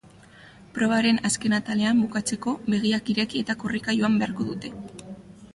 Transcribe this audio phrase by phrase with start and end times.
[0.77, 4.77] Probaren azken atalean, bukatzeko, begiak ireki eta korrika joan beharko dute.